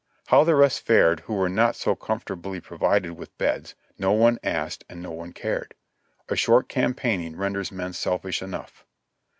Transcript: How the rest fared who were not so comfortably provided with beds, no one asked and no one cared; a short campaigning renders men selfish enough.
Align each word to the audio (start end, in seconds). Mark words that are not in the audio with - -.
How 0.29 0.43
the 0.43 0.55
rest 0.55 0.81
fared 0.83 1.19
who 1.27 1.35
were 1.35 1.47
not 1.47 1.75
so 1.75 1.93
comfortably 1.95 2.59
provided 2.59 3.11
with 3.11 3.37
beds, 3.37 3.75
no 3.99 4.11
one 4.13 4.39
asked 4.43 4.83
and 4.89 4.99
no 4.99 5.11
one 5.11 5.31
cared; 5.31 5.75
a 6.27 6.35
short 6.35 6.67
campaigning 6.67 7.35
renders 7.35 7.71
men 7.71 7.93
selfish 7.93 8.41
enough. 8.41 8.83